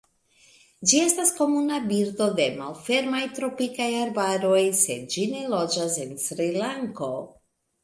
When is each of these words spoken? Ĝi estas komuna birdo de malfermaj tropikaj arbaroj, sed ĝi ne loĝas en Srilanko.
Ĝi 0.91 1.01
estas 1.07 1.33
komuna 1.39 1.77
birdo 1.91 2.29
de 2.39 2.47
malfermaj 2.61 3.21
tropikaj 3.41 3.89
arbaroj, 3.99 4.65
sed 4.83 5.07
ĝi 5.15 5.29
ne 5.37 5.45
loĝas 5.55 6.01
en 6.09 6.19
Srilanko. 6.27 7.15